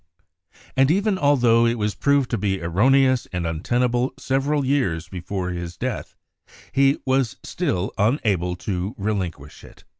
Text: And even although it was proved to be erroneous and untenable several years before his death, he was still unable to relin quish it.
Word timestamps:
And 0.75 0.89
even 0.89 1.19
although 1.19 1.67
it 1.67 1.77
was 1.77 1.93
proved 1.93 2.31
to 2.31 2.37
be 2.39 2.59
erroneous 2.59 3.27
and 3.31 3.45
untenable 3.45 4.15
several 4.17 4.65
years 4.65 5.07
before 5.07 5.51
his 5.51 5.77
death, 5.77 6.15
he 6.71 6.97
was 7.05 7.37
still 7.43 7.93
unable 7.99 8.55
to 8.55 8.95
relin 8.97 9.31
quish 9.31 9.63
it. 9.63 9.83